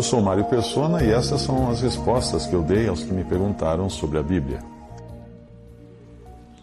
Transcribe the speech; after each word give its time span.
Eu 0.00 0.04
sou 0.04 0.22
Mário 0.22 0.44
Persona 0.46 1.04
e 1.04 1.10
essas 1.10 1.42
são 1.42 1.68
as 1.68 1.82
respostas 1.82 2.46
que 2.46 2.54
eu 2.54 2.62
dei 2.62 2.88
aos 2.88 3.02
que 3.02 3.12
me 3.12 3.22
perguntaram 3.22 3.90
sobre 3.90 4.16
a 4.16 4.22
Bíblia. 4.22 4.60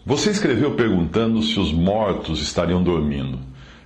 Você 0.04 0.30
escreveu 0.30 0.74
perguntando 0.74 1.40
se 1.40 1.60
os 1.60 1.72
mortos 1.72 2.42
estariam 2.42 2.82
dormindo. 2.82 3.38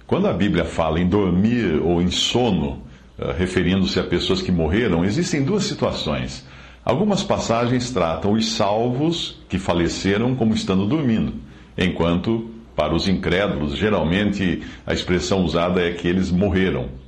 Quando 0.07 0.27
a 0.27 0.33
Bíblia 0.33 0.65
fala 0.65 0.99
em 0.99 1.07
dormir 1.07 1.83
ou 1.85 2.01
em 2.01 2.11
sono, 2.11 2.83
uh, 3.19 3.33
referindo-se 3.37 4.01
a 4.01 4.05
pessoas 4.05 4.41
que 4.41 4.51
morreram, 4.51 5.05
existem 5.05 5.45
duas 5.45 5.65
situações. 5.65 6.47
Algumas 6.83 7.23
passagens 7.23 7.91
tratam 7.91 8.33
os 8.33 8.53
salvos 8.53 9.39
que 9.51 9.59
faleceram 9.59 10.35
como 10.35 10.55
estando 10.55 10.87
dormindo, 10.87 11.35
enquanto, 11.77 12.51
para 12.75 12.95
os 12.95 13.07
incrédulos, 13.07 13.77
geralmente 13.77 14.63
a 14.87 14.95
expressão 14.95 15.45
usada 15.45 15.83
é 15.83 15.93
que 15.93 16.09
eles 16.09 16.31
morreram. 16.31 17.03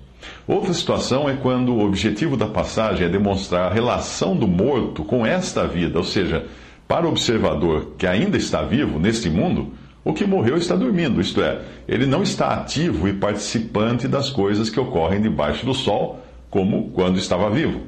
Outra 0.47 0.73
situação 0.73 1.29
é 1.29 1.35
quando 1.35 1.75
o 1.75 1.85
objetivo 1.85 2.37
da 2.37 2.47
passagem 2.47 3.07
é 3.07 3.11
demonstrar 3.11 3.71
a 3.71 3.75
relação 3.75 4.37
do 4.37 4.47
morto 4.47 5.05
com 5.05 5.25
esta 5.25 5.67
vida, 5.67 5.99
ou 5.99 6.05
seja, 6.05 6.47
para 6.87 7.07
o 7.07 7.09
observador 7.09 7.93
que 7.97 8.07
ainda 8.07 8.37
está 8.37 8.63
vivo 8.63 8.99
neste 8.99 9.31
mundo, 9.31 9.73
o 10.05 10.13
que 10.13 10.27
morreu 10.27 10.57
está 10.59 10.77
dormindo, 10.77 11.21
isto 11.21 11.41
é, 11.41 11.63
ele 11.89 12.05
não 12.05 12.23
está 12.23 12.49
ativo 12.49 13.09
e 13.09 13.15
participante 13.15 14.07
das 14.07 14.29
coisas 14.29 14.69
que 14.69 14.79
ocorrem 14.79 15.23
debaixo 15.23 15.65
do 15.65 15.73
sol, 15.73 16.21
como 16.51 16.91
quando 16.91 17.19
estava 17.19 17.49
vivo. 17.49 17.81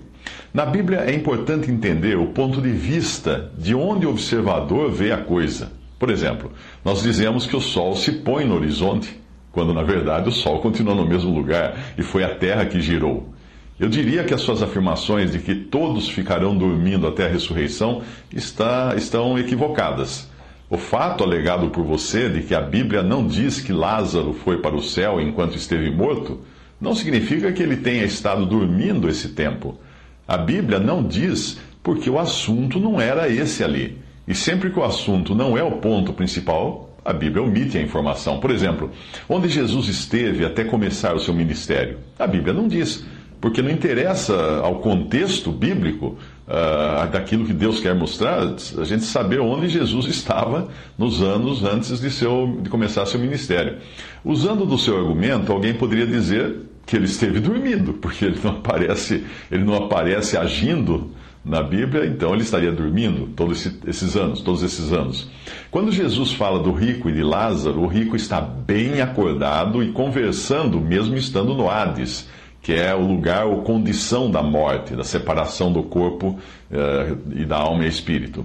Na 0.53 0.65
Bíblia 0.65 1.01
é 1.01 1.15
importante 1.15 1.71
entender 1.71 2.17
o 2.17 2.29
ponto 2.29 2.63
de 2.63 2.71
vista 2.71 3.53
de 3.59 3.75
onde 3.75 4.07
o 4.07 4.11
observador 4.11 4.91
vê 4.91 5.13
a 5.13 5.19
coisa. 5.19 5.71
Por 5.99 6.11
exemplo, 6.11 6.51
nós 6.83 7.03
dizemos 7.03 7.47
que 7.47 7.55
o 7.55 7.61
sol 7.61 7.95
se 7.95 8.13
põe 8.13 8.47
no 8.47 8.55
horizonte, 8.55 9.21
quando 9.57 9.73
na 9.73 9.83
verdade 9.83 10.29
o 10.29 10.33
sol 10.33 10.61
continua 10.61 10.95
no 10.95 11.09
mesmo 11.09 11.35
lugar 11.35 11.79
e 11.97 12.03
foi 12.03 12.23
a 12.23 12.35
terra 12.35 12.67
que 12.67 12.79
girou. 12.79 13.33
Eu 13.81 13.89
diria 13.89 14.23
que 14.23 14.35
as 14.35 14.43
suas 14.43 14.63
afirmações 14.63 15.33
de 15.33 15.39
que 15.39 15.55
todos 15.55 16.11
ficarão 16.11 16.55
dormindo 16.55 17.07
até 17.07 17.25
a 17.25 17.29
ressurreição 17.31 18.03
está, 18.31 18.93
estão 18.99 19.39
equivocadas. 19.39 20.31
O 20.69 20.77
fato 20.77 21.25
alegado 21.25 21.71
por 21.71 21.87
você 21.87 22.29
de 22.29 22.43
que 22.43 22.55
a 22.55 22.61
Bíblia 22.61 23.03
não 23.03 23.27
diz 23.27 23.59
que 23.59 23.73
Lázaro 23.73 24.35
foi 24.35 24.59
para 24.59 24.77
o 24.77 24.83
céu 24.83 25.19
enquanto 25.19 25.57
esteve 25.57 25.91
morto, 25.91 26.41
não 26.79 26.95
significa 26.95 27.51
que 27.51 27.63
ele 27.63 27.79
tenha 27.79 28.05
estado 28.05 28.45
dormindo 28.45 29.09
esse 29.09 29.31
tempo. 29.31 29.81
A 30.29 30.37
Bíblia 30.37 30.79
não 30.79 31.03
diz 31.03 31.59
porque 31.83 32.11
o 32.11 32.19
assunto 32.19 32.79
não 32.79 33.01
era 33.01 33.27
esse 33.27 33.65
ali. 33.65 33.97
E 34.29 34.35
sempre 34.35 34.69
que 34.69 34.79
o 34.79 34.85
assunto 34.85 35.35
não 35.35 35.57
é 35.57 35.63
o 35.63 35.79
ponto 35.79 36.13
principal, 36.13 36.96
a 37.07 37.13
Bíblia 37.13 37.43
omite 37.43 37.79
a 37.79 37.81
informação. 37.81 38.41
Por 38.41 38.51
exemplo, 38.51 38.91
onde 39.29 39.49
Jesus 39.49 39.87
esteve 39.89 40.45
até 40.45 40.65
começar 40.65 41.15
o 41.15 41.21
seu 41.21 41.33
ministério? 41.33 41.99
A 42.19 42.27
Bíblia 42.27 42.53
não 42.53 42.67
diz, 42.67 43.07
porque 43.41 43.63
não 43.63 43.71
interessa 43.71 44.35
ao 44.61 44.81
contexto 44.81 45.53
bíblico 45.53 46.19
uh, 46.49 47.09
daquilo 47.11 47.47
que 47.47 47.53
Deus 47.53 47.79
quer 47.79 47.95
mostrar, 47.95 48.43
a 48.43 48.85
gente 48.85 49.05
saber 49.05 49.39
onde 49.39 49.69
Jesus 49.69 50.07
estava 50.07 50.69
nos 50.99 51.23
anos 51.23 51.63
antes 51.65 52.01
de, 52.01 52.11
seu, 52.11 52.59
de 52.61 52.69
começar 52.69 53.07
seu 53.07 53.21
ministério. 53.21 53.77
Usando 54.25 54.67
do 54.67 54.77
seu 54.77 54.99
argumento, 54.99 55.53
alguém 55.53 55.75
poderia 55.75 56.07
dizer 56.07 56.57
que 56.85 56.97
ele 56.97 57.07
esteve 57.07 57.39
dormindo, 57.39 57.95
porque 57.95 58.25
ele 58.25 58.39
não 58.43 58.51
aparece, 58.51 59.25
ele 59.51 59.65
não 59.65 59.75
aparece 59.75 60.37
agindo 60.37 61.13
na 61.47 61.63
Bíblia, 61.63 62.05
então 62.07 62.33
ele 62.35 62.43
estaria 62.43 62.73
dormindo 62.73 63.29
todos 63.29 63.71
esses 63.87 64.17
anos, 64.17 64.41
todos 64.41 64.65
esses 64.65 64.93
anos. 64.93 65.31
Quando 65.71 65.93
Jesus 65.93 66.33
fala 66.33 66.59
do 66.59 66.73
rico 66.73 67.09
e 67.09 67.13
de 67.13 67.23
Lázaro, 67.23 67.81
o 67.83 67.87
rico 67.87 68.17
está 68.17 68.41
bem 68.41 69.01
acordado 69.01 69.81
e 69.83 69.93
conversando, 69.93 70.81
mesmo 70.81 71.17
estando 71.17 71.55
no 71.55 71.71
Hades 71.71 72.29
que 72.67 72.73
é 72.73 72.93
o 72.93 73.07
lugar 73.07 73.47
ou 73.47 73.63
condição 73.63 74.29
da 74.29 74.43
morte, 74.43 74.97
da 74.97 75.05
separação 75.05 75.73
do 75.73 75.85
corpo 75.85 76.37
uh, 76.69 77.17
e 77.33 77.45
da 77.45 77.59
alma 77.59 77.85
e 77.85 77.89
espírito. 77.89 78.45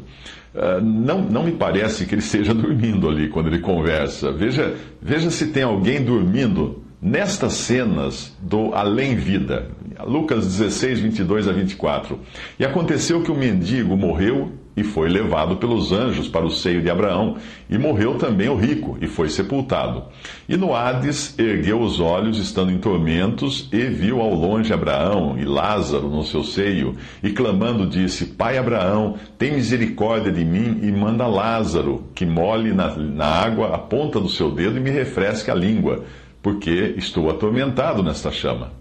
Uh, 0.54 0.80
não, 0.80 1.24
não 1.24 1.44
me 1.44 1.54
parece 1.54 2.06
que 2.06 2.14
ele 2.14 2.22
esteja 2.22 2.54
dormindo 2.54 3.10
ali 3.10 3.30
quando 3.30 3.48
ele 3.48 3.58
conversa. 3.58 4.32
Veja, 4.32 4.76
veja 5.02 5.32
se 5.32 5.48
tem 5.48 5.64
alguém 5.64 6.04
dormindo 6.04 6.84
nestas 7.02 7.54
cenas 7.54 8.38
do 8.40 8.76
além-vida. 8.76 9.70
Lucas 10.06 10.46
16, 10.46 11.00
22 11.00 11.48
a 11.48 11.52
24. 11.52 12.20
E 12.60 12.66
aconteceu 12.66 13.22
que 13.22 13.32
o 13.32 13.36
mendigo 13.36 13.96
morreu 13.98 14.52
e 14.76 14.84
foi 14.84 15.10
levado 15.10 15.58
pelos 15.58 15.92
anjos 15.92 16.28
para 16.28 16.46
o 16.46 16.50
seio 16.50 16.82
de 16.82 16.90
Abraão. 16.90 17.38
E 17.70 17.78
morreu 17.78 18.16
também 18.16 18.50
o 18.50 18.56
rico, 18.56 18.98
e 19.02 19.08
foi 19.08 19.30
sepultado. 19.30 20.04
E 20.48 20.56
no 20.56 20.74
Hades 20.76 21.38
ergueu 21.38 21.82
os 21.82 22.00
olhos, 22.00 22.38
estando 22.38 22.72
em 22.72 22.78
tormentos, 22.78 23.68
e 23.72 23.86
viu 23.88 24.22
ao 24.22 24.34
longe 24.34 24.74
Abraão 24.74 25.38
e 25.38 25.46
Lázaro 25.46 26.10
no 26.10 26.24
seu 26.24 26.44
seio, 26.44 26.96
e 27.22 27.30
clamando 27.32 27.86
disse: 27.86 28.26
Pai 28.26 28.58
Abraão, 28.58 29.16
tem 29.38 29.54
misericórdia 29.54 30.32
de 30.32 30.44
mim 30.44 30.80
e 30.82 30.92
manda 30.92 31.28
Lázaro, 31.28 32.06
que 32.16 32.26
molhe 32.26 32.74
na, 32.74 32.96
na 32.96 33.26
água 33.26 33.76
a 33.76 33.78
ponta 33.78 34.20
do 34.20 34.30
seu 34.30 34.52
dedo 34.52 34.78
e 34.78 34.82
me 34.82 34.90
refresque 34.90 35.52
a 35.52 35.56
língua, 35.56 36.04
porque 36.42 36.96
estou 36.98 37.30
atormentado 37.30 38.02
nesta 38.02 38.32
chama. 38.32 38.81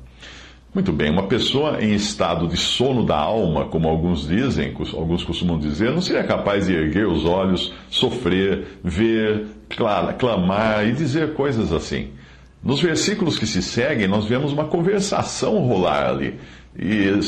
Muito 0.72 0.92
bem, 0.92 1.10
uma 1.10 1.25
pessoa 1.25 1.82
em 1.82 1.92
estado 1.94 2.47
de 2.47 2.56
sono 2.56 3.04
da 3.04 3.16
alma, 3.16 3.64
como 3.64 3.88
alguns 3.88 4.28
dizem, 4.28 4.72
alguns 4.94 5.25
costumam 5.25 5.58
dizer, 5.58 5.91
não 5.91 6.00
seria 6.00 6.22
capaz 6.22 6.66
de 6.66 6.72
erguer 6.72 7.08
os 7.08 7.25
olhos, 7.25 7.72
sofrer, 7.91 8.78
ver, 8.84 9.47
clamar 10.16 10.86
e 10.86 10.92
dizer 10.92 11.34
coisas 11.34 11.72
assim. 11.72 12.10
Nos 12.62 12.81
versículos 12.81 13.36
que 13.36 13.48
se 13.48 13.62
seguem, 13.62 14.06
nós 14.06 14.26
vemos 14.26 14.53
uma 14.53 14.66
conversação 14.66 15.58
rolar 15.58 16.08
ali. 16.08 16.38
E 16.82 17.20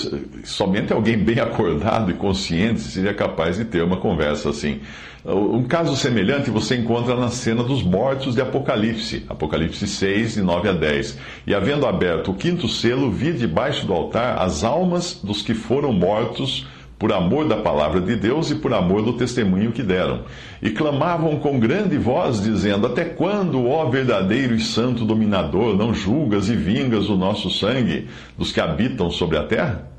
somente 0.45 0.95
alguém 0.95 1.19
bem 1.19 1.39
acordado 1.39 2.11
e 2.11 2.15
consciente 2.15 2.81
seria 2.81 3.13
capaz 3.13 3.59
de 3.59 3.67
ter 3.67 3.83
uma 3.83 3.99
conversa 3.99 4.49
assim. 4.49 4.81
Um 5.27 5.65
caso 5.65 5.95
semelhante 5.95 6.51
você 6.51 6.75
encontra 6.75 7.15
na 7.15 7.29
cena 7.29 7.63
dos 7.63 7.83
mortos 7.83 8.35
de 8.35 8.41
Apocalipse, 8.41 9.27
Apocalipse 9.29 9.87
6, 9.87 10.35
de 10.37 10.43
9 10.43 10.71
a 10.71 10.73
10. 10.73 11.19
E 11.47 11.55
havendo 11.55 11.87
aberto 11.87 12.31
o 12.31 12.35
quinto 12.35 12.67
selo, 12.67 13.11
vi 13.11 13.35
debaixo 13.35 13.87
do 13.87 13.93
altar 13.93 14.39
as 14.39 14.65
almas 14.65 15.21
dos 15.23 15.43
que 15.43 15.53
foram 15.53 15.93
mortos 15.93 16.67
por 17.03 17.13
amor 17.13 17.49
da 17.49 17.57
palavra 17.57 18.01
de 18.01 18.15
Deus 18.15 18.53
e 18.53 18.55
por 18.55 18.73
amor 18.73 19.03
do 19.03 19.15
testemunho 19.15 19.73
que 19.73 19.83
deram. 19.83 20.21
E 20.63 20.71
clamavam 20.71 21.35
com 21.41 21.59
grande 21.59 21.99
voz, 21.99 22.41
dizendo: 22.41 22.87
Até 22.87 23.05
quando, 23.05 23.67
ó 23.67 23.87
verdadeiro 23.87 24.55
e 24.55 24.61
santo 24.61 25.05
dominador, 25.05 25.77
não 25.77 25.93
julgas 25.93 26.49
e 26.49 26.55
vingas 26.55 27.09
o 27.09 27.17
nosso 27.17 27.51
sangue 27.51 28.07
dos 28.39 28.53
que 28.53 28.61
habitam 28.61 29.11
sobre 29.11 29.37
a 29.37 29.43
terra? 29.43 29.91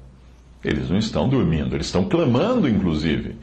Eles 0.63 0.90
não 0.90 0.97
estão 0.97 1.28
dormindo, 1.28 1.75
eles 1.75 1.88
estão 1.88 2.06
clamando, 2.06 2.69
inclusive. 2.69 3.36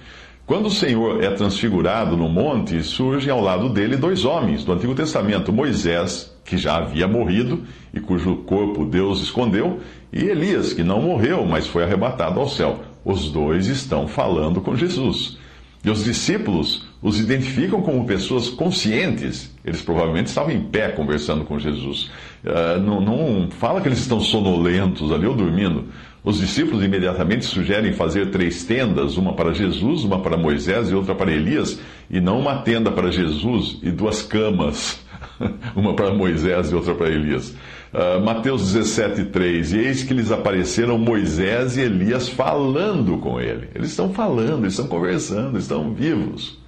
Quando 0.46 0.66
o 0.66 0.70
Senhor 0.70 1.22
é 1.22 1.30
transfigurado 1.30 2.16
no 2.16 2.30
monte, 2.30 2.82
surgem 2.82 3.30
ao 3.30 3.42
lado 3.42 3.68
dele 3.68 3.94
dois 3.94 4.24
homens 4.24 4.64
do 4.64 4.72
Antigo 4.72 4.94
Testamento: 4.94 5.52
Moisés, 5.52 6.34
que 6.46 6.56
já 6.56 6.78
havia 6.78 7.06
morrido 7.06 7.62
e 7.92 8.00
cujo 8.00 8.36
corpo 8.36 8.86
Deus 8.86 9.20
escondeu, 9.20 9.80
e 10.10 10.24
Elias, 10.24 10.72
que 10.72 10.82
não 10.82 11.02
morreu, 11.02 11.44
mas 11.44 11.66
foi 11.66 11.84
arrebatado 11.84 12.40
ao 12.40 12.48
céu. 12.48 12.89
Os 13.04 13.30
dois 13.30 13.66
estão 13.66 14.06
falando 14.06 14.60
com 14.60 14.76
Jesus. 14.76 15.38
E 15.82 15.90
os 15.90 16.04
discípulos 16.04 16.86
os 17.02 17.18
identificam 17.18 17.80
como 17.80 18.04
pessoas 18.04 18.50
conscientes. 18.50 19.54
Eles 19.64 19.80
provavelmente 19.80 20.26
estavam 20.26 20.52
em 20.52 20.60
pé 20.60 20.88
conversando 20.90 21.44
com 21.44 21.58
Jesus. 21.58 22.10
Uh, 22.44 22.78
não, 22.80 23.00
não 23.00 23.50
fala 23.50 23.80
que 23.80 23.88
eles 23.88 24.00
estão 24.00 24.20
sonolentos 24.20 25.10
ali 25.10 25.26
ou 25.26 25.34
dormindo. 25.34 25.86
Os 26.22 26.38
discípulos 26.38 26.84
imediatamente 26.84 27.46
sugerem 27.46 27.94
fazer 27.94 28.30
três 28.30 28.64
tendas, 28.64 29.16
uma 29.16 29.32
para 29.32 29.54
Jesus, 29.54 30.04
uma 30.04 30.20
para 30.20 30.36
Moisés 30.36 30.90
e 30.90 30.94
outra 30.94 31.14
para 31.14 31.32
Elias, 31.32 31.80
e 32.10 32.20
não 32.20 32.38
uma 32.38 32.56
tenda 32.56 32.92
para 32.92 33.10
Jesus 33.10 33.78
e 33.82 33.90
duas 33.90 34.20
camas, 34.20 35.00
uma 35.74 35.94
para 35.94 36.12
Moisés 36.12 36.70
e 36.70 36.74
outra 36.74 36.94
para 36.94 37.08
Elias. 37.08 37.56
Uh, 37.92 38.20
Mateus 38.24 38.72
17, 38.72 39.24
3. 39.26 39.72
E 39.72 39.78
eis 39.78 40.02
que 40.04 40.14
lhes 40.14 40.30
apareceram 40.30 40.96
Moisés 40.96 41.76
e 41.76 41.80
Elias 41.80 42.28
falando 42.28 43.18
com 43.18 43.40
ele. 43.40 43.68
Eles 43.74 43.90
estão 43.90 44.12
falando, 44.12 44.60
eles 44.60 44.74
estão 44.74 44.86
conversando, 44.86 45.58
estão 45.58 45.92
vivos. 45.92 46.60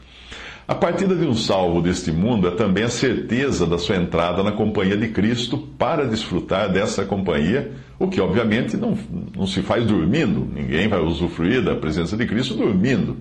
A 0.67 0.75
partida 0.75 1.15
de 1.15 1.25
um 1.25 1.35
salvo 1.35 1.83
deste 1.83 2.11
mundo 2.11 2.49
é 2.49 2.53
também 2.53 2.85
a 2.85 2.89
certeza 2.89 3.67
da 3.67 3.79
sua 3.79 3.97
entrada 3.97 4.43
na 4.43 4.53
companhia 4.53 4.97
de 4.97 5.09
Cristo 5.09 5.59
para 5.59 6.07
desfrutar 6.07 6.73
dessa 6.73 7.05
companhia, 7.05 7.73
o 7.99 8.09
que 8.09 8.21
obviamente 8.21 8.77
não, 8.77 8.97
não 9.37 9.47
se 9.47 9.61
faz 9.61 9.85
dormindo. 9.85 10.49
Ninguém 10.53 10.89
vai 10.89 11.01
usufruir 11.01 11.63
da 11.63 11.75
presença 11.75 12.17
de 12.17 12.27
Cristo 12.27 12.55
dormindo. 12.55 13.19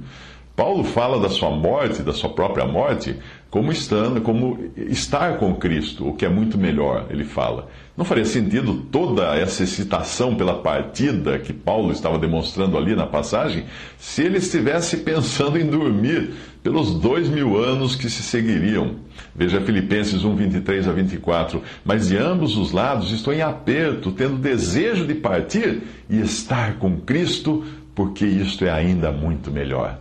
Paulo 0.56 0.84
fala 0.84 1.20
da 1.20 1.30
sua 1.30 1.50
morte, 1.50 2.04
da 2.04 2.14
sua 2.14 2.30
própria 2.30 2.66
morte, 2.66 3.16
como 3.52 3.70
estando, 3.70 4.22
como 4.22 4.72
estar 4.78 5.38
com 5.38 5.54
Cristo, 5.54 6.08
o 6.08 6.14
que 6.14 6.26
é 6.26 6.30
muito 6.30 6.58
melhor, 6.58 7.08
ele 7.10 7.26
fala. 7.26 7.68
Não 7.98 8.06
faria 8.06 8.24
sentido 8.24 8.74
toda 8.90 9.36
essa 9.36 9.62
excitação 9.62 10.36
pela 10.36 10.56
partida 10.56 11.38
que 11.38 11.52
Paulo 11.52 11.92
estava 11.92 12.18
demonstrando 12.18 12.78
ali 12.78 12.96
na 12.96 13.06
passagem, 13.06 13.66
se 14.00 14.24
ele 14.24 14.38
estivesse 14.38 14.98
pensando 14.98 15.60
em 15.60 15.68
dormir 15.68 16.32
pelos 16.64 16.94
dois 16.98 17.28
mil 17.28 17.62
anos 17.62 17.94
que 17.94 18.10
se 18.10 18.24
seguiriam. 18.24 18.96
Veja 19.36 19.60
Filipenses 19.60 20.24
1, 20.24 20.34
23 20.34 20.88
a 20.88 20.94
24. 20.94 21.62
Mas 21.84 22.08
de 22.08 22.16
ambos 22.16 22.56
os 22.56 22.72
lados 22.72 23.12
estou 23.12 23.34
em 23.34 23.42
aperto, 23.42 24.14
tendo 24.14 24.38
desejo 24.38 25.06
de 25.06 25.14
partir 25.14 25.82
e 26.10 26.22
estar 26.22 26.78
com 26.78 27.02
Cristo, 27.02 27.66
porque 27.94 28.26
isto 28.26 28.64
é 28.64 28.72
ainda 28.72 29.12
muito 29.12 29.52
melhor. 29.52 30.01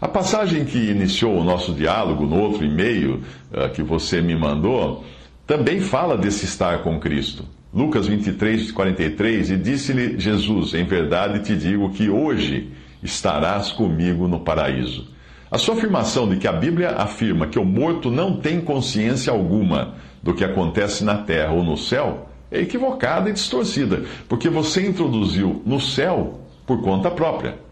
A 0.00 0.06
passagem 0.06 0.64
que 0.64 0.78
iniciou 0.78 1.36
o 1.36 1.42
nosso 1.42 1.72
diálogo 1.72 2.24
no 2.24 2.38
outro 2.38 2.64
e-mail 2.64 3.20
uh, 3.50 3.68
que 3.74 3.82
você 3.82 4.20
me 4.20 4.36
mandou 4.36 5.04
também 5.44 5.80
fala 5.80 6.16
desse 6.16 6.44
estar 6.44 6.84
com 6.84 7.00
Cristo. 7.00 7.44
Lucas 7.74 8.06
23, 8.06 8.70
43, 8.70 9.50
e 9.50 9.56
disse-lhe 9.56 10.16
Jesus: 10.16 10.72
Em 10.72 10.84
verdade 10.84 11.40
te 11.40 11.56
digo 11.56 11.90
que 11.90 12.08
hoje 12.08 12.70
estarás 13.02 13.72
comigo 13.72 14.28
no 14.28 14.38
paraíso. 14.38 15.08
A 15.50 15.58
sua 15.58 15.74
afirmação 15.74 16.28
de 16.28 16.36
que 16.36 16.46
a 16.46 16.52
Bíblia 16.52 16.90
afirma 16.90 17.48
que 17.48 17.58
o 17.58 17.64
morto 17.64 18.08
não 18.08 18.36
tem 18.36 18.60
consciência 18.60 19.32
alguma 19.32 19.94
do 20.22 20.32
que 20.32 20.44
acontece 20.44 21.02
na 21.02 21.16
terra 21.18 21.52
ou 21.52 21.64
no 21.64 21.76
céu 21.76 22.28
é 22.52 22.60
equivocada 22.60 23.30
e 23.30 23.32
distorcida, 23.32 24.04
porque 24.28 24.48
você 24.48 24.86
introduziu 24.86 25.60
no 25.66 25.80
céu 25.80 26.38
por 26.64 26.80
conta 26.82 27.10
própria. 27.10 27.67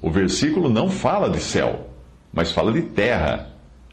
O 0.00 0.10
versículo 0.10 0.68
não 0.68 0.88
fala 0.88 1.28
de 1.28 1.40
céu, 1.40 1.88
mas 2.32 2.52
fala 2.52 2.72
de 2.72 2.82
terra. 2.82 3.48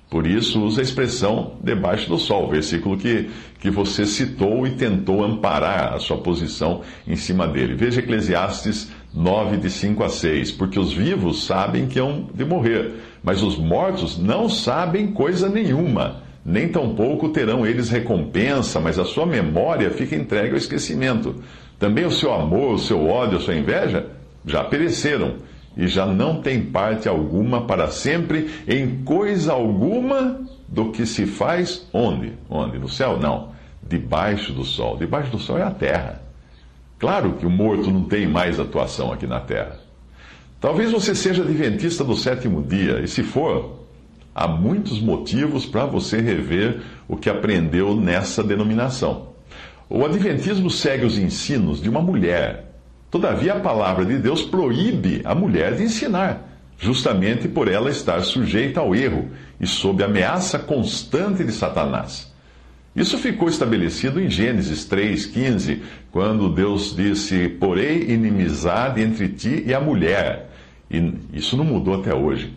Por 0.10 0.26
isso 0.26 0.64
usa 0.64 0.82
a 0.82 0.84
expressão 0.84 1.54
debaixo 1.64 2.10
do 2.10 2.18
sol, 2.18 2.50
versículo 2.50 2.98
que, 2.98 3.30
que 3.60 3.70
você 3.70 4.08
citou 4.08 4.66
e 4.66 4.72
tentou 4.72 5.24
amparar 5.24 5.94
a 5.94 6.00
sua 6.00 6.18
posição 6.18 6.82
em 7.08 7.16
cima 7.16 7.48
dele. 7.48 7.76
Veja 7.76 8.00
Eclesiastes 8.00 8.92
9, 9.14 9.58
de 9.58 9.70
5 9.70 10.04
a 10.04 10.10
6. 10.10 10.52
Porque 10.54 10.80
os 10.80 10.92
vivos 10.92 11.46
sabem 11.46 11.88
que 11.88 12.00
hão 12.00 12.28
de 12.34 12.44
morrer, 12.44 12.96
mas 13.24 13.44
os 13.44 13.56
mortos 13.58 14.18
não 14.18 14.50
sabem 14.50 15.12
coisa 15.12 15.48
nenhuma, 15.48 16.24
nem 16.44 16.68
tampouco 16.70 17.30
terão 17.30 17.64
eles 17.64 17.92
recompensa, 17.92 18.80
mas 18.80 18.98
a 18.98 19.06
sua 19.06 19.28
memória 19.28 19.92
fica 19.92 20.16
entregue 20.16 20.52
ao 20.52 20.58
esquecimento. 20.58 21.36
Também 21.78 22.06
o 22.06 22.12
seu 22.12 22.34
amor, 22.34 22.74
o 22.74 22.80
seu 22.80 23.08
ódio, 23.08 23.38
a 23.38 23.42
sua 23.42 23.56
inveja 23.56 24.08
já 24.44 24.64
pereceram 24.64 25.36
e 25.76 25.88
já 25.88 26.06
não 26.06 26.42
tem 26.42 26.62
parte 26.62 27.08
alguma 27.08 27.62
para 27.62 27.90
sempre 27.90 28.50
em 28.68 29.04
coisa 29.04 29.54
alguma 29.54 30.42
do 30.68 30.92
que 30.92 31.06
se 31.06 31.26
faz 31.26 31.88
onde? 31.94 32.34
Onde? 32.50 32.78
No 32.78 32.90
céu? 32.90 33.20
Não. 33.20 33.52
Debaixo 33.82 34.54
do 34.54 34.64
sol. 34.64 34.98
Debaixo 34.98 35.32
do 35.32 35.40
sol 35.40 35.58
é 35.58 35.64
a 35.64 35.72
terra. 35.72 36.22
Claro 37.00 37.34
que 37.34 37.46
o 37.46 37.50
morto 37.50 37.90
não 37.90 38.04
tem 38.04 38.28
mais 38.28 38.60
atuação 38.60 39.12
aqui 39.12 39.26
na 39.26 39.40
terra. 39.40 39.78
Talvez 40.60 40.92
você 40.92 41.16
seja 41.16 41.42
adventista 41.42 42.04
do 42.04 42.16
sétimo 42.16 42.62
dia, 42.62 43.00
e 43.00 43.08
se 43.08 43.24
for, 43.24 43.86
há 44.36 44.46
muitos 44.46 45.00
motivos 45.00 45.66
para 45.66 45.86
você 45.86 46.20
rever 46.20 46.82
o 47.08 47.16
que 47.16 47.30
aprendeu 47.30 47.96
nessa 47.96 48.44
denominação. 48.44 49.30
O 49.90 50.06
Adventismo 50.06 50.70
segue 50.70 51.06
os 51.06 51.18
ensinos 51.18 51.82
de 51.82 51.90
uma 51.90 52.02
mulher 52.02 52.69
Todavia, 53.12 53.54
a 53.54 53.60
palavra 53.60 54.06
de 54.06 54.18
Deus 54.18 54.44
proíbe 54.44 55.22
a 55.24 55.34
mulher 55.34 55.76
de 55.76 55.84
ensinar, 55.84 56.48
justamente 56.78 57.48
por 57.48 57.68
ela 57.68 57.90
estar 57.90 58.22
sujeita 58.22 58.80
ao 58.80 58.94
erro 58.94 59.30
e 59.60 59.66
sob 59.66 60.04
ameaça 60.04 60.60
constante 60.60 61.44
de 61.44 61.52
Satanás. 61.52 62.32
Isso 62.96 63.18
ficou 63.18 63.50
estabelecido 63.50 64.20
em 64.20 64.30
Gênesis 64.30 64.88
3,15, 64.88 65.80
quando 66.12 66.50
Deus 66.50 66.96
disse: 66.96 67.48
Porém, 67.48 68.12
inimizade 68.12 69.02
entre 69.02 69.30
ti 69.30 69.64
e 69.66 69.74
a 69.74 69.80
mulher. 69.80 70.50
E 70.90 71.14
isso 71.34 71.56
não 71.56 71.64
mudou 71.64 71.96
até 71.96 72.14
hoje. 72.14 72.54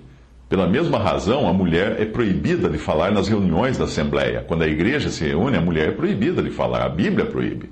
Pela 0.48 0.66
mesma 0.66 0.98
razão, 0.98 1.48
a 1.48 1.52
mulher 1.52 1.98
é 1.98 2.04
proibida 2.04 2.68
de 2.68 2.76
falar 2.76 3.10
nas 3.10 3.28
reuniões 3.28 3.78
da 3.78 3.84
Assembleia. 3.84 4.44
Quando 4.46 4.62
a 4.62 4.68
igreja 4.68 5.08
se 5.08 5.24
reúne, 5.24 5.56
a 5.56 5.62
mulher 5.62 5.88
é 5.88 5.92
proibida 5.92 6.42
de 6.42 6.50
falar. 6.50 6.82
A 6.84 6.88
Bíblia 6.90 7.24
proíbe. 7.24 7.70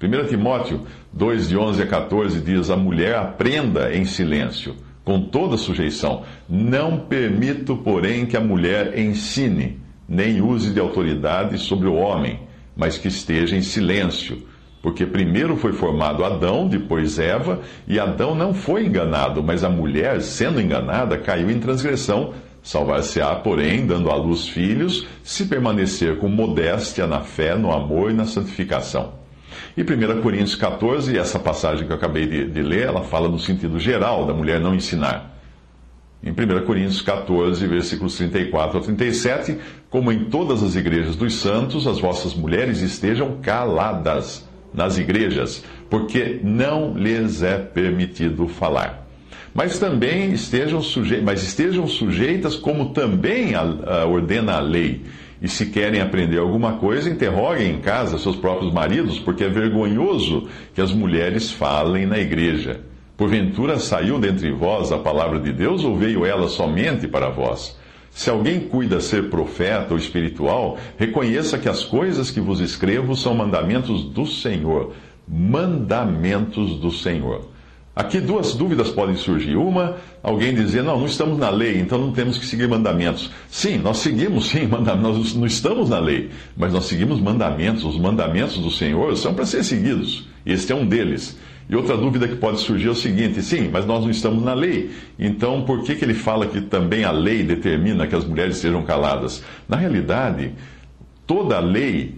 1 0.00 0.28
Timóteo 0.28 0.82
2, 1.12 1.48
de 1.48 1.56
11 1.58 1.82
a 1.82 1.86
14 1.86 2.40
diz: 2.40 2.70
A 2.70 2.76
mulher 2.76 3.16
aprenda 3.16 3.92
em 3.92 4.04
silêncio, 4.04 4.76
com 5.04 5.20
toda 5.20 5.56
sujeição. 5.56 6.22
Não 6.48 7.00
permito, 7.00 7.76
porém, 7.76 8.24
que 8.24 8.36
a 8.36 8.40
mulher 8.40 8.96
ensine, 8.96 9.80
nem 10.08 10.40
use 10.40 10.70
de 10.70 10.78
autoridade 10.78 11.58
sobre 11.58 11.88
o 11.88 11.94
homem, 11.94 12.38
mas 12.76 12.96
que 12.96 13.08
esteja 13.08 13.56
em 13.56 13.62
silêncio. 13.62 14.46
Porque 14.80 15.04
primeiro 15.04 15.56
foi 15.56 15.72
formado 15.72 16.24
Adão, 16.24 16.68
depois 16.68 17.18
Eva, 17.18 17.60
e 17.88 17.98
Adão 17.98 18.36
não 18.36 18.54
foi 18.54 18.86
enganado, 18.86 19.42
mas 19.42 19.64
a 19.64 19.68
mulher, 19.68 20.22
sendo 20.22 20.60
enganada, 20.60 21.18
caiu 21.18 21.50
em 21.50 21.58
transgressão. 21.58 22.32
Salvar-se-á, 22.62 23.34
porém, 23.36 23.84
dando 23.84 24.10
à 24.10 24.14
luz 24.14 24.46
filhos, 24.46 25.08
se 25.24 25.46
permanecer 25.46 26.18
com 26.18 26.28
modéstia 26.28 27.04
na 27.06 27.20
fé, 27.20 27.56
no 27.56 27.72
amor 27.72 28.12
e 28.12 28.14
na 28.14 28.26
santificação. 28.26 29.17
E 29.76 29.82
1 29.82 30.22
Coríntios 30.22 30.54
14, 30.54 31.16
essa 31.16 31.38
passagem 31.38 31.86
que 31.86 31.92
eu 31.92 31.96
acabei 31.96 32.26
de, 32.26 32.46
de 32.46 32.62
ler, 32.62 32.86
ela 32.86 33.02
fala 33.02 33.28
no 33.28 33.38
sentido 33.38 33.78
geral 33.78 34.26
da 34.26 34.34
mulher 34.34 34.60
não 34.60 34.74
ensinar. 34.74 35.38
Em 36.22 36.30
1 36.30 36.64
Coríntios 36.66 37.00
14, 37.00 37.64
versículos 37.66 38.16
34 38.16 38.78
a 38.78 38.82
37, 38.82 39.58
como 39.88 40.10
em 40.10 40.24
todas 40.24 40.62
as 40.62 40.74
igrejas 40.74 41.14
dos 41.14 41.34
santos, 41.36 41.86
as 41.86 42.00
vossas 42.00 42.34
mulheres 42.34 42.80
estejam 42.80 43.38
caladas 43.40 44.46
nas 44.74 44.98
igrejas, 44.98 45.64
porque 45.88 46.40
não 46.42 46.94
lhes 46.96 47.42
é 47.42 47.58
permitido 47.58 48.48
falar. 48.48 49.06
Mas 49.54 49.78
também 49.78 50.32
estejam, 50.32 50.82
suje... 50.82 51.20
mas 51.20 51.42
estejam 51.42 51.86
sujeitas, 51.86 52.54
como 52.56 52.90
também 52.90 53.54
a, 53.54 53.62
a 53.62 54.06
ordena 54.06 54.54
a 54.54 54.60
lei 54.60 55.02
e 55.40 55.48
se 55.48 55.66
querem 55.66 56.00
aprender 56.00 56.38
alguma 56.38 56.72
coisa, 56.74 57.08
interroguem 57.08 57.70
em 57.74 57.80
casa 57.80 58.18
seus 58.18 58.36
próprios 58.36 58.72
maridos, 58.72 59.18
porque 59.18 59.44
é 59.44 59.48
vergonhoso 59.48 60.48
que 60.74 60.80
as 60.80 60.92
mulheres 60.92 61.50
falem 61.50 62.06
na 62.06 62.18
igreja. 62.18 62.80
Porventura 63.16 63.78
saiu 63.78 64.18
dentre 64.18 64.50
vós 64.52 64.92
a 64.92 64.98
palavra 64.98 65.40
de 65.40 65.52
Deus 65.52 65.84
ou 65.84 65.96
veio 65.96 66.24
ela 66.24 66.48
somente 66.48 67.06
para 67.06 67.28
vós? 67.28 67.76
Se 68.10 68.30
alguém 68.30 68.60
cuida 68.60 69.00
ser 69.00 69.30
profeta 69.30 69.92
ou 69.94 69.98
espiritual, 69.98 70.76
reconheça 70.96 71.58
que 71.58 71.68
as 71.68 71.84
coisas 71.84 72.30
que 72.30 72.40
vos 72.40 72.58
escrevo 72.58 73.14
são 73.14 73.34
mandamentos 73.34 74.04
do 74.04 74.26
Senhor. 74.26 74.92
Mandamentos 75.26 76.80
do 76.80 76.90
Senhor. 76.90 77.48
Aqui 77.98 78.20
duas 78.20 78.54
dúvidas 78.54 78.90
podem 78.90 79.16
surgir. 79.16 79.56
Uma, 79.56 79.96
alguém 80.22 80.54
dizer, 80.54 80.84
não, 80.84 81.00
não 81.00 81.06
estamos 81.06 81.36
na 81.36 81.50
lei, 81.50 81.80
então 81.80 81.98
não 81.98 82.12
temos 82.12 82.38
que 82.38 82.46
seguir 82.46 82.68
mandamentos. 82.68 83.28
Sim, 83.50 83.78
nós 83.78 83.96
seguimos, 83.96 84.50
sim, 84.50 84.68
nós 85.02 85.34
não 85.34 85.44
estamos 85.44 85.90
na 85.90 85.98
lei, 85.98 86.30
mas 86.56 86.72
nós 86.72 86.84
seguimos 86.84 87.20
mandamentos. 87.20 87.82
Os 87.82 87.98
mandamentos 87.98 88.56
do 88.58 88.70
Senhor 88.70 89.16
são 89.16 89.34
para 89.34 89.44
ser 89.44 89.64
seguidos. 89.64 90.28
Este 90.46 90.70
é 90.70 90.76
um 90.76 90.86
deles. 90.86 91.36
E 91.68 91.74
outra 91.74 91.96
dúvida 91.96 92.28
que 92.28 92.36
pode 92.36 92.60
surgir 92.60 92.86
é 92.86 92.90
o 92.90 92.94
seguinte: 92.94 93.42
sim, 93.42 93.68
mas 93.68 93.84
nós 93.84 94.04
não 94.04 94.10
estamos 94.10 94.44
na 94.44 94.54
lei, 94.54 94.92
então 95.18 95.64
por 95.64 95.82
que, 95.82 95.96
que 95.96 96.04
ele 96.04 96.14
fala 96.14 96.46
que 96.46 96.60
também 96.60 97.02
a 97.02 97.10
lei 97.10 97.42
determina 97.42 98.06
que 98.06 98.14
as 98.14 98.24
mulheres 98.24 98.58
sejam 98.58 98.84
caladas? 98.84 99.42
Na 99.68 99.76
realidade, 99.76 100.52
toda 101.26 101.56
a 101.56 101.60
lei 101.60 102.14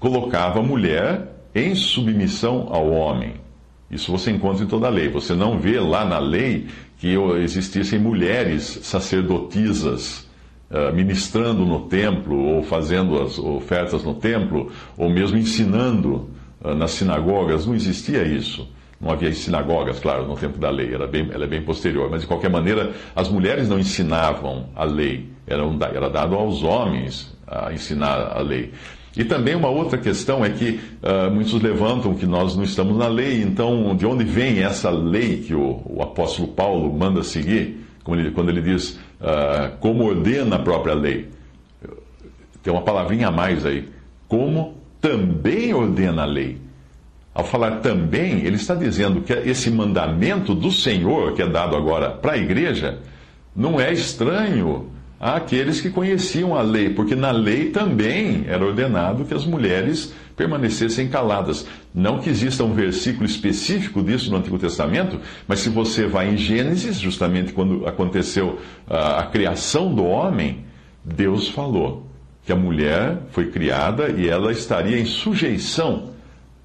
colocava 0.00 0.58
a 0.58 0.62
mulher 0.62 1.28
em 1.54 1.72
submissão 1.76 2.66
ao 2.72 2.90
homem. 2.90 3.39
Isso 3.90 4.12
você 4.12 4.30
encontra 4.30 4.64
em 4.64 4.68
toda 4.68 4.86
a 4.86 4.90
lei. 4.90 5.08
Você 5.08 5.34
não 5.34 5.58
vê 5.58 5.80
lá 5.80 6.04
na 6.04 6.18
lei 6.18 6.68
que 6.98 7.14
existissem 7.42 7.98
mulheres 7.98 8.80
sacerdotisas 8.82 10.28
uh, 10.70 10.94
ministrando 10.94 11.66
no 11.66 11.80
templo, 11.88 12.38
ou 12.38 12.62
fazendo 12.62 13.20
as 13.20 13.38
ofertas 13.38 14.04
no 14.04 14.14
templo, 14.14 14.70
ou 14.96 15.10
mesmo 15.10 15.36
ensinando 15.36 16.30
uh, 16.62 16.74
nas 16.74 16.92
sinagogas. 16.92 17.66
Não 17.66 17.74
existia 17.74 18.22
isso. 18.22 18.68
Não 19.00 19.10
havia 19.10 19.32
sinagogas, 19.32 19.98
claro, 19.98 20.26
no 20.26 20.36
tempo 20.36 20.58
da 20.58 20.68
lei, 20.68 20.92
era 20.92 21.06
bem, 21.06 21.30
ela 21.32 21.44
é 21.44 21.48
bem 21.48 21.62
posterior. 21.62 22.10
Mas, 22.10 22.20
de 22.20 22.26
qualquer 22.26 22.50
maneira, 22.50 22.92
as 23.16 23.30
mulheres 23.30 23.66
não 23.66 23.78
ensinavam 23.78 24.68
a 24.76 24.84
lei, 24.84 25.30
era, 25.46 25.62
era 25.94 26.10
dado 26.10 26.34
aos 26.34 26.62
homens 26.62 27.34
a 27.46 27.72
ensinar 27.72 28.36
a 28.36 28.40
lei. 28.40 28.72
E 29.16 29.24
também 29.24 29.54
uma 29.56 29.68
outra 29.68 29.98
questão 29.98 30.44
é 30.44 30.50
que 30.50 30.80
uh, 31.02 31.30
muitos 31.30 31.60
levantam 31.60 32.14
que 32.14 32.26
nós 32.26 32.56
não 32.56 32.62
estamos 32.62 32.96
na 32.96 33.08
lei, 33.08 33.42
então 33.42 33.96
de 33.96 34.06
onde 34.06 34.24
vem 34.24 34.62
essa 34.62 34.90
lei 34.90 35.38
que 35.38 35.54
o, 35.54 35.82
o 35.84 36.02
apóstolo 36.02 36.48
Paulo 36.48 36.92
manda 36.92 37.22
seguir? 37.22 37.80
Ele, 38.08 38.30
quando 38.32 38.48
ele 38.48 38.62
diz, 38.62 38.98
uh, 39.20 39.76
como 39.78 40.04
ordena 40.04 40.56
a 40.56 40.58
própria 40.58 40.94
lei. 40.94 41.28
Tem 42.62 42.72
uma 42.72 42.82
palavrinha 42.82 43.28
a 43.28 43.30
mais 43.30 43.64
aí. 43.64 43.88
Como 44.26 44.74
também 45.00 45.72
ordena 45.72 46.22
a 46.22 46.26
lei. 46.26 46.58
Ao 47.32 47.44
falar 47.44 47.76
também, 47.76 48.44
ele 48.44 48.56
está 48.56 48.74
dizendo 48.74 49.20
que 49.20 49.32
esse 49.32 49.70
mandamento 49.70 50.54
do 50.54 50.70
Senhor, 50.72 51.34
que 51.34 51.42
é 51.42 51.46
dado 51.46 51.76
agora 51.76 52.10
para 52.10 52.32
a 52.32 52.36
igreja, 52.36 52.98
não 53.54 53.80
é 53.80 53.92
estranho 53.92 54.90
àqueles 55.20 55.82
que 55.82 55.90
conheciam 55.90 56.56
a 56.56 56.62
lei, 56.62 56.88
porque 56.88 57.14
na 57.14 57.30
lei 57.30 57.68
também 57.68 58.44
era 58.48 58.64
ordenado 58.64 59.26
que 59.26 59.34
as 59.34 59.44
mulheres 59.44 60.14
permanecessem 60.34 61.08
caladas. 61.08 61.66
Não 61.94 62.18
que 62.18 62.30
exista 62.30 62.64
um 62.64 62.72
versículo 62.72 63.26
específico 63.26 64.02
disso 64.02 64.30
no 64.30 64.38
Antigo 64.38 64.58
Testamento, 64.58 65.20
mas 65.46 65.60
se 65.60 65.68
você 65.68 66.06
vai 66.06 66.30
em 66.30 66.38
Gênesis, 66.38 66.98
justamente 66.98 67.52
quando 67.52 67.86
aconteceu 67.86 68.58
a, 68.88 69.20
a 69.20 69.26
criação 69.26 69.94
do 69.94 70.04
homem, 70.04 70.64
Deus 71.04 71.48
falou 71.48 72.06
que 72.46 72.52
a 72.52 72.56
mulher 72.56 73.18
foi 73.30 73.50
criada 73.50 74.08
e 74.08 74.26
ela 74.26 74.50
estaria 74.50 74.98
em 74.98 75.04
sujeição 75.04 76.10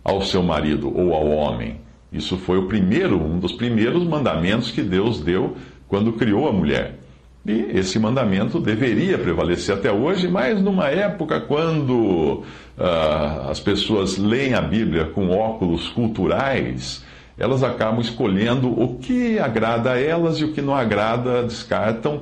ao 0.02 0.22
seu 0.22 0.42
marido 0.42 0.96
ou 0.98 1.14
ao 1.14 1.28
homem. 1.28 1.82
Isso 2.10 2.38
foi 2.38 2.58
o 2.58 2.68
primeiro, 2.68 3.22
um 3.22 3.38
dos 3.38 3.52
primeiros 3.52 4.06
mandamentos 4.06 4.72
que 4.72 4.82
Deus 4.82 5.20
deu 5.20 5.58
quando 5.90 6.14
criou 6.14 6.48
a 6.48 6.54
mulher. 6.54 7.00
E 7.46 7.78
esse 7.78 8.00
mandamento 8.00 8.60
deveria 8.60 9.20
prevalecer 9.20 9.76
até 9.76 9.92
hoje, 9.92 10.28
mas 10.28 10.60
numa 10.60 10.88
época 10.90 11.40
quando 11.40 12.44
uh, 12.78 13.50
as 13.50 13.60
pessoas 13.60 14.18
leem 14.18 14.56
a 14.56 14.62
Bíblia 14.62 15.06
com 15.06 15.30
óculos 15.30 15.90
culturais, 15.90 17.06
elas 17.38 17.62
acabam 17.62 18.02
escolhendo 18.02 18.68
o 18.68 18.98
que 18.98 19.38
agrada 19.38 19.92
a 19.92 20.02
elas 20.02 20.40
e 20.40 20.46
o 20.46 20.54
que 20.54 20.62
não 20.62 20.74
agrada, 20.74 21.44
descartam 21.44 22.22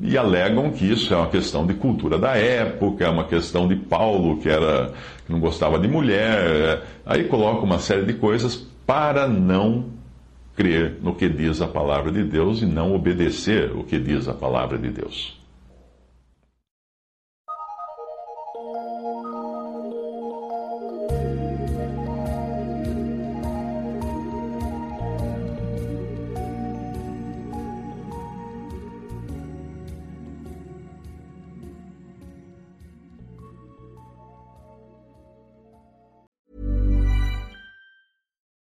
e 0.00 0.16
alegam 0.16 0.70
que 0.70 0.90
isso 0.90 1.12
é 1.12 1.16
uma 1.18 1.28
questão 1.28 1.66
de 1.66 1.74
cultura 1.74 2.18
da 2.18 2.34
época, 2.36 3.04
é 3.04 3.08
uma 3.10 3.24
questão 3.24 3.68
de 3.68 3.76
Paulo, 3.76 4.38
que, 4.38 4.48
era, 4.48 4.92
que 5.26 5.32
não 5.32 5.38
gostava 5.38 5.78
de 5.78 5.86
mulher. 5.86 6.82
Aí 7.04 7.24
coloca 7.24 7.62
uma 7.62 7.78
série 7.78 8.06
de 8.06 8.14
coisas 8.14 8.56
para 8.86 9.28
não 9.28 9.84
crer 10.56 10.98
no 11.02 11.14
que 11.14 11.28
diz 11.28 11.60
a 11.60 11.66
palavra 11.66 12.12
de 12.12 12.24
Deus 12.24 12.62
e 12.62 12.66
não 12.66 12.94
obedecer 12.94 13.72
o 13.72 13.84
que 13.84 13.98
diz 13.98 14.28
a 14.28 14.34
palavra 14.34 14.78
de 14.78 14.90
Deus. 14.90 15.41